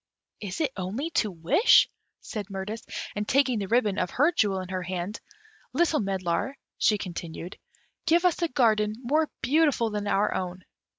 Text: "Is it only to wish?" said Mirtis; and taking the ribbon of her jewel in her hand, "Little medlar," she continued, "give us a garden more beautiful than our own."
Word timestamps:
"Is 0.41 0.61
it 0.61 0.71
only 0.75 1.11
to 1.11 1.29
wish?" 1.29 1.87
said 2.21 2.49
Mirtis; 2.49 2.81
and 3.15 3.27
taking 3.27 3.59
the 3.59 3.67
ribbon 3.67 3.99
of 3.99 4.09
her 4.09 4.31
jewel 4.31 4.59
in 4.59 4.69
her 4.69 4.81
hand, 4.81 5.21
"Little 5.73 5.99
medlar," 5.99 6.57
she 6.79 6.97
continued, 6.97 7.59
"give 8.07 8.25
us 8.25 8.41
a 8.41 8.47
garden 8.47 8.95
more 9.03 9.29
beautiful 9.43 9.91
than 9.91 10.07
our 10.07 10.33
own." 10.33 10.65